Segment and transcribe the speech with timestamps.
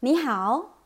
[0.00, 0.76] 你好，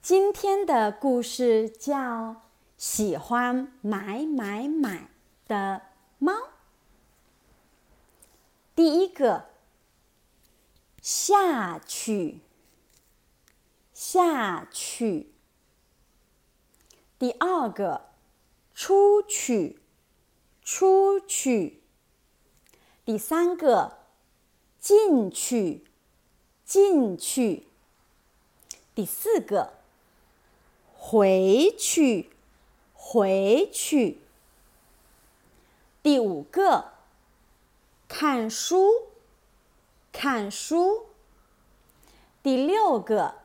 [0.00, 1.96] 今天的故事叫
[2.78, 5.10] 《喜欢买买买
[5.46, 5.82] 的
[6.16, 6.32] 猫》。
[8.74, 9.50] 第一个，
[11.02, 12.40] 下去，
[13.92, 15.34] 下去。
[17.18, 18.06] 第二个，
[18.74, 19.78] 出去，
[20.62, 21.82] 出去。
[23.04, 23.98] 第三个，
[24.80, 25.84] 进去，
[26.64, 27.67] 进去。
[28.98, 29.74] 第四个，
[30.92, 32.32] 回去，
[32.92, 34.20] 回去。
[36.02, 36.94] 第五个，
[38.08, 38.90] 看书，
[40.10, 41.06] 看书。
[42.42, 43.36] 第六个，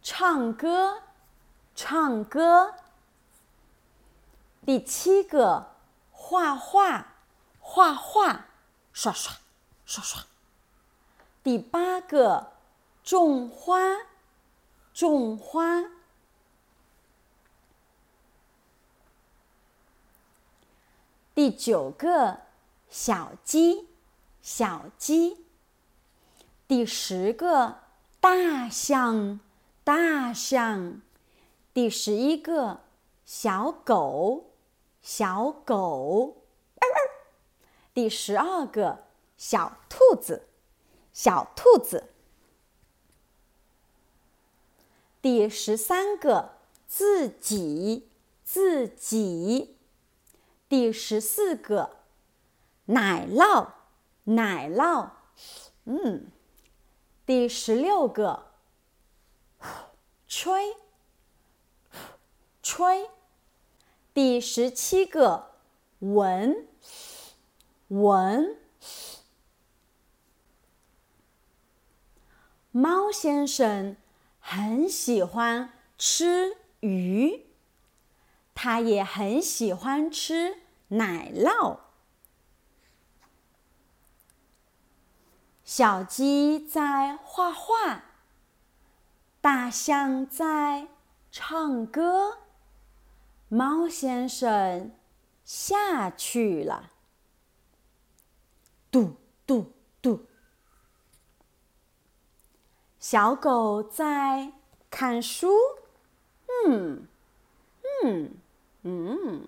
[0.00, 1.02] 唱歌，
[1.74, 2.74] 唱歌。
[4.64, 5.72] 第七个，
[6.12, 7.14] 画画，
[7.58, 8.46] 画画，
[8.92, 9.34] 刷刷，
[9.84, 10.24] 刷刷。
[11.42, 12.52] 第八个，
[13.02, 13.96] 种花，
[14.94, 15.84] 种花。
[21.34, 22.38] 第九个，
[22.88, 23.88] 小鸡，
[24.40, 25.44] 小鸡。
[26.66, 27.80] 第十个，
[28.20, 29.40] 大象，
[29.82, 31.02] 大象。
[31.74, 32.80] 第十一个，
[33.26, 34.52] 小狗。
[35.02, 36.34] 小狗，
[37.92, 39.04] 第十二个
[39.36, 40.48] 小兔子，
[41.12, 42.13] 小兔子。
[45.24, 46.50] 第十三个
[46.86, 48.10] 自己，
[48.44, 49.74] 自己。
[50.68, 51.96] 第十四个
[52.84, 53.68] 奶酪，
[54.24, 55.12] 奶酪。
[55.86, 56.30] 嗯。
[57.24, 58.50] 第十六个
[60.28, 60.76] 吹，
[62.62, 63.08] 吹。
[64.12, 65.52] 第十七个，
[66.00, 66.68] 闻，
[67.88, 68.58] 闻。
[72.70, 73.96] 猫先生
[74.46, 77.46] 很喜欢吃鱼，
[78.54, 81.78] 他也很喜欢吃奶酪。
[85.64, 88.04] 小鸡在画画，
[89.40, 90.88] 大象在
[91.32, 92.40] 唱歌。
[93.48, 94.92] 猫先生
[95.42, 96.90] 下去了，
[98.90, 100.26] 嘟嘟嘟。
[103.04, 104.50] 小狗在
[104.90, 105.50] 看书，
[106.66, 107.06] 嗯
[108.02, 108.30] 嗯
[108.80, 109.46] 嗯。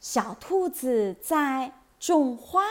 [0.00, 2.64] 小兔子在种花，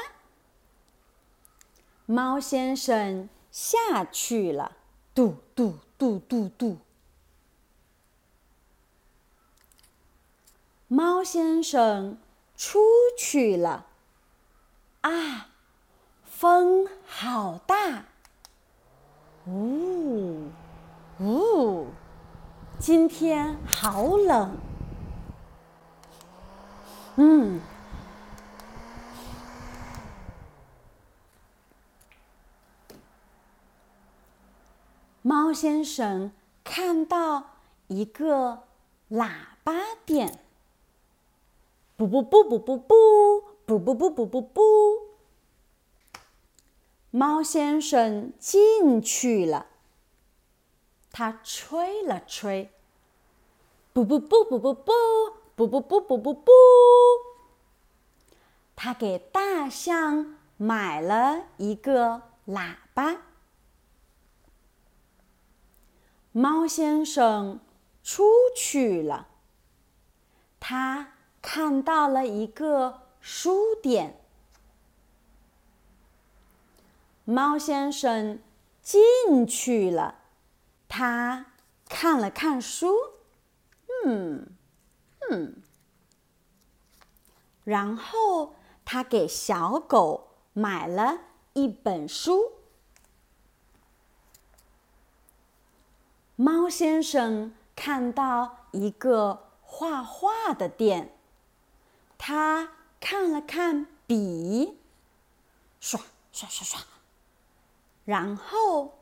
[2.06, 4.76] 猫先生下去了，
[5.16, 6.80] 嘟嘟嘟嘟嘟。
[10.90, 12.18] 猫先生
[12.58, 12.82] 出
[13.18, 13.88] 去了，
[15.00, 15.48] 啊，
[16.26, 18.08] 风好大！
[19.46, 20.48] 呜
[21.20, 21.88] 呜，
[22.80, 24.58] 今天好冷。
[27.18, 27.60] 嗯，
[35.22, 36.32] 猫先生
[36.64, 37.44] 看到
[37.88, 38.64] 一个
[39.12, 39.30] 喇
[39.66, 39.74] 叭
[40.06, 40.40] 点。
[41.98, 44.62] 不不不不不不不不不不不不！
[47.16, 49.68] 猫先生进去了，
[51.12, 52.72] 他吹了吹，
[53.94, 54.84] 不不不不不不
[55.56, 56.52] 不不不不不不！
[58.76, 63.22] 他给大象买了一个喇叭。
[66.32, 67.60] 猫先生
[68.04, 68.24] 出
[68.56, 69.28] 去了，
[70.60, 71.10] 他。
[71.46, 74.23] 看到了一个书店，
[77.26, 78.40] 猫先生
[78.82, 80.16] 进去了，
[80.90, 81.46] 他
[81.88, 82.96] 看了看书，
[84.06, 84.48] 嗯
[85.30, 85.62] 嗯，
[87.64, 91.20] 然后他给小狗买了
[91.54, 92.52] 一本书。
[96.36, 101.16] 猫先生看到一个画画的店。
[102.18, 102.70] 他
[103.02, 104.78] 看了看笔，
[105.80, 106.00] 刷
[106.32, 106.82] 刷刷刷，
[108.06, 108.94] 然后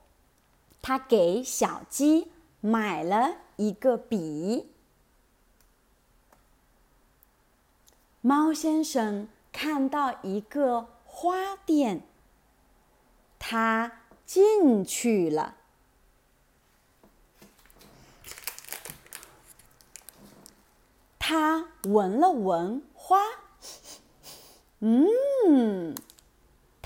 [0.82, 4.72] 他给小鸡买了一个笔。
[8.22, 12.04] 猫先生看到一个花店，
[13.40, 15.56] 他进去了。
[21.18, 22.84] 他闻了闻。
[22.94, 23.18] 花，
[24.80, 25.94] 嗯，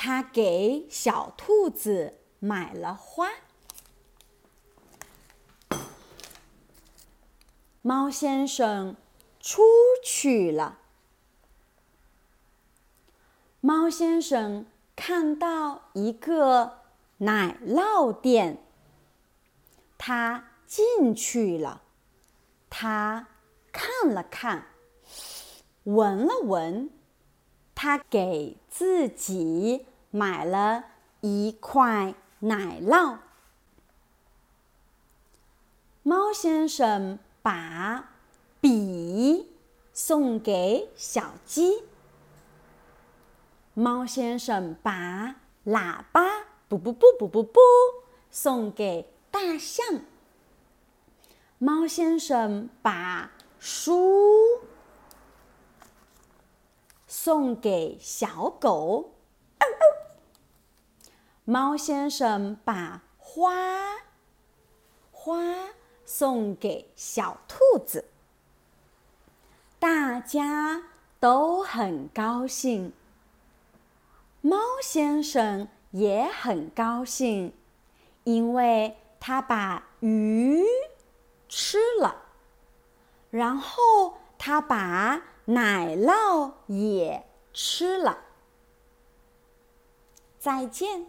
[0.05, 3.27] 他给小兔子买了花。
[7.81, 8.97] 猫先生
[9.39, 9.63] 出
[10.03, 10.77] 去了。
[13.61, 16.81] 猫先生看到一个
[17.17, 18.63] 奶酪店
[19.97, 21.81] 他进去了。
[22.69, 23.29] 他
[23.71, 24.67] 看了看
[25.85, 26.91] 闻了闻
[27.73, 30.85] 他给自己买了
[31.19, 33.17] 一块奶酪。
[36.03, 38.12] 猫先生把
[38.62, 39.51] 笔
[39.91, 41.83] 送给小鸡。
[43.73, 45.35] 猫先生把
[45.65, 47.59] 喇叭“不不不不不不”
[48.31, 50.00] 送给大象。
[51.57, 54.62] 猫先生把书
[57.06, 59.14] 送给小狗。
[61.45, 63.53] 猫先生把花
[65.12, 65.39] 花。
[66.07, 68.06] 送给小兔子，
[69.80, 70.83] 大家
[71.19, 72.94] 都很高兴。
[74.42, 77.51] 猫先生也很高兴，
[78.24, 80.63] 因为他把鱼
[81.50, 82.15] 吃了，
[83.31, 88.19] 然后他把奶酪也吃了。
[90.38, 91.07] 再见。